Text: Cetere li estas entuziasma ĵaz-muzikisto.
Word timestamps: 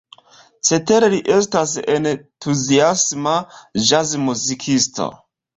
Cetere 0.69 1.09
li 1.13 1.19
estas 1.35 1.75
entuziasma 1.97 3.37
ĵaz-muzikisto. 3.91 5.13